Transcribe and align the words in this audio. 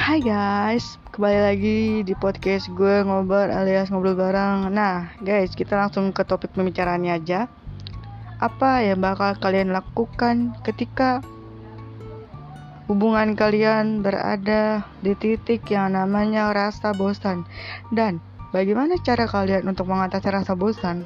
Hai 0.00 0.24
guys, 0.24 0.96
kembali 1.12 1.40
lagi 1.44 1.80
di 2.08 2.16
podcast 2.16 2.72
gue 2.72 3.04
ngobrol 3.04 3.52
alias 3.52 3.92
ngobrol 3.92 4.16
bareng. 4.16 4.72
Nah 4.72 5.12
guys, 5.20 5.52
kita 5.52 5.76
langsung 5.76 6.16
ke 6.16 6.24
topik 6.24 6.56
pembicaraannya 6.56 7.20
aja. 7.20 7.52
Apa 8.40 8.80
yang 8.80 9.04
bakal 9.04 9.36
kalian 9.36 9.76
lakukan 9.76 10.56
ketika 10.64 11.20
hubungan 12.88 13.36
kalian 13.36 14.00
berada 14.00 14.88
di 15.04 15.12
titik 15.12 15.68
yang 15.68 15.92
namanya 15.92 16.48
rasa 16.56 16.96
bosan? 16.96 17.44
Dan 17.92 18.24
bagaimana 18.56 18.96
cara 19.04 19.28
kalian 19.28 19.68
untuk 19.68 19.84
mengatasi 19.84 20.32
rasa 20.32 20.56
bosan? 20.56 21.04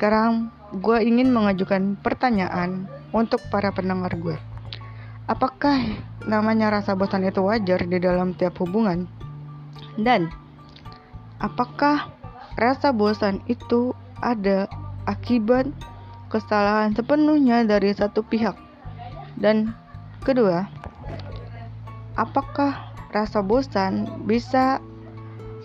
Sekarang 0.00 0.48
gue 0.72 1.04
ingin 1.04 1.36
mengajukan 1.36 2.00
pertanyaan 2.00 2.88
untuk 3.12 3.44
para 3.52 3.76
pendengar 3.76 4.16
gue. 4.16 4.55
Apakah 5.26 5.82
namanya 6.22 6.70
rasa 6.70 6.94
bosan 6.94 7.26
itu 7.26 7.42
wajar 7.42 7.82
di 7.82 7.98
dalam 7.98 8.30
tiap 8.38 8.62
hubungan? 8.62 9.10
Dan 9.98 10.30
apakah 11.42 12.14
rasa 12.54 12.94
bosan 12.94 13.42
itu 13.50 13.90
ada 14.22 14.70
akibat 15.02 15.66
kesalahan 16.30 16.94
sepenuhnya 16.94 17.66
dari 17.66 17.90
satu 17.90 18.22
pihak? 18.22 18.54
Dan 19.34 19.74
kedua, 20.22 20.70
apakah 22.14 22.94
rasa 23.10 23.42
bosan 23.42 24.06
bisa 24.30 24.78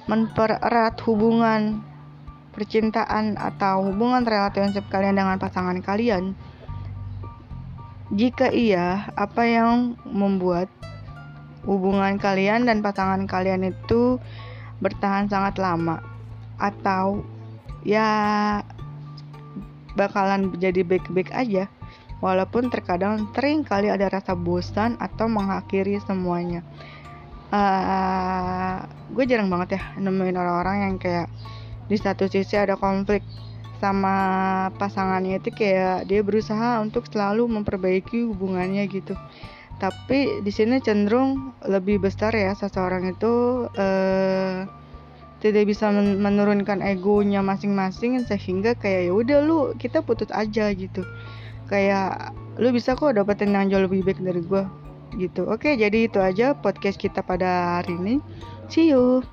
mempererat 0.09 0.97
hubungan 1.05 1.85
percintaan 2.57 3.38
atau 3.38 3.93
hubungan 3.93 4.25
relationship 4.25 4.89
kalian 4.89 5.21
dengan 5.21 5.38
pasangan 5.38 5.77
kalian? 5.85 6.33
Jika 8.11 8.51
iya, 8.51 9.07
apa 9.15 9.47
yang 9.47 9.95
membuat 10.03 10.67
hubungan 11.63 12.19
kalian 12.19 12.67
dan 12.67 12.83
pasangan 12.83 13.23
kalian 13.23 13.72
itu 13.72 14.19
bertahan 14.83 15.31
sangat 15.31 15.55
lama? 15.55 16.03
Atau 16.59 17.23
ya 17.88 18.59
bakalan 19.95 20.52
jadi 20.59 20.83
baik-baik 20.83 21.31
aja 21.31 21.71
walaupun 22.19 22.67
terkadang 22.67 23.31
sering 23.33 23.66
kali 23.66 23.88
ada 23.88 24.08
rasa 24.08 24.36
bosan 24.36 24.99
atau 24.99 25.31
mengakhiri 25.31 25.95
semuanya. 26.03 26.67
Uh, 27.52 28.80
gue 29.11 29.27
jarang 29.27 29.52
banget 29.52 29.75
ya 29.75 29.81
nemuin 29.99 30.39
orang-orang 30.39 30.88
yang 30.88 30.95
kayak 30.95 31.27
di 31.91 31.99
satu 31.99 32.31
sisi 32.31 32.55
ada 32.55 32.80
konflik 32.80 33.19
sama 33.81 34.15
pasangannya 34.77 35.41
itu 35.41 35.49
kayak 35.49 36.05
dia 36.05 36.21
berusaha 36.21 36.77
untuk 36.85 37.09
selalu 37.09 37.49
memperbaiki 37.49 38.29
hubungannya 38.29 38.85
gitu. 38.85 39.17
Tapi 39.81 40.45
di 40.45 40.51
sini 40.53 40.77
cenderung 40.77 41.57
lebih 41.65 41.97
besar 42.05 42.37
ya 42.37 42.53
seseorang 42.53 43.17
itu 43.17 43.65
uh, 43.65 44.69
tidak 45.41 45.73
bisa 45.73 45.89
menurunkan 45.97 46.85
egonya 46.85 47.41
masing-masing 47.41 48.21
sehingga 48.29 48.77
kayak 48.77 49.09
ya 49.09 49.13
udah 49.17 49.39
lu 49.41 49.59
kita 49.81 50.05
putus 50.05 50.29
aja 50.29 50.69
gitu. 50.77 51.02
Kayak 51.65 52.37
lu 52.61 52.69
bisa 52.69 52.93
kok 52.93 53.17
dapetin 53.17 53.57
yang 53.57 53.73
jauh 53.73 53.89
lebih 53.89 54.05
baik 54.05 54.21
dari 54.21 54.45
gue 54.45 54.63
gitu. 55.17 55.49
Oke 55.49 55.73
jadi 55.73 56.05
itu 56.05 56.21
aja 56.21 56.53
podcast 56.53 57.02
kita 57.02 57.25
pada 57.25 57.81
hari 57.81 57.97
ini. 57.97 58.15
See 58.69 58.93
you 58.93 59.25